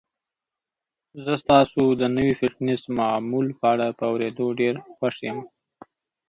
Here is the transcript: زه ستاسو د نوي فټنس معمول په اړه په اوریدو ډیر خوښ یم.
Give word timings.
زه 1.23 1.33
ستاسو 1.43 1.83
د 1.99 2.01
نوي 2.15 2.33
فټنس 2.41 2.81
معمول 2.97 3.47
په 3.59 3.65
اړه 3.73 3.87
په 3.97 4.03
اوریدو 4.11 4.47
ډیر 4.59 4.75
خوښ 4.95 5.15
یم. 5.27 5.39